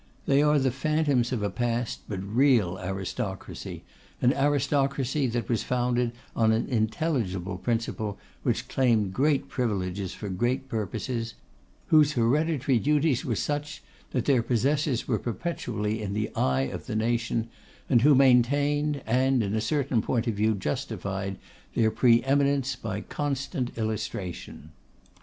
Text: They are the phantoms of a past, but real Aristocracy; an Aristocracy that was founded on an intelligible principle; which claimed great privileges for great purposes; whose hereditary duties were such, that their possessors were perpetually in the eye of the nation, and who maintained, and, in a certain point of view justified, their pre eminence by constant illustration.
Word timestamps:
They 0.25 0.41
are 0.41 0.57
the 0.57 0.71
phantoms 0.71 1.31
of 1.31 1.43
a 1.43 1.51
past, 1.51 1.99
but 2.09 2.23
real 2.23 2.79
Aristocracy; 2.79 3.83
an 4.19 4.33
Aristocracy 4.33 5.27
that 5.27 5.47
was 5.47 5.61
founded 5.61 6.11
on 6.35 6.51
an 6.51 6.67
intelligible 6.69 7.59
principle; 7.59 8.17
which 8.41 8.67
claimed 8.67 9.13
great 9.13 9.47
privileges 9.47 10.11
for 10.11 10.27
great 10.29 10.67
purposes; 10.67 11.35
whose 11.89 12.13
hereditary 12.13 12.79
duties 12.79 13.23
were 13.23 13.35
such, 13.35 13.83
that 14.09 14.25
their 14.25 14.41
possessors 14.41 15.07
were 15.07 15.19
perpetually 15.19 16.01
in 16.01 16.13
the 16.15 16.31
eye 16.35 16.61
of 16.61 16.87
the 16.87 16.95
nation, 16.95 17.49
and 17.87 18.01
who 18.01 18.15
maintained, 18.15 19.03
and, 19.05 19.43
in 19.43 19.53
a 19.53 19.61
certain 19.61 20.01
point 20.01 20.25
of 20.25 20.33
view 20.33 20.55
justified, 20.55 21.37
their 21.75 21.91
pre 21.91 22.23
eminence 22.23 22.75
by 22.75 23.01
constant 23.01 23.77
illustration. 23.77 24.71